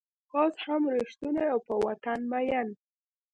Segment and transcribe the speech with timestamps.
[0.37, 2.67] اوس هم رشتونی او په وطن مین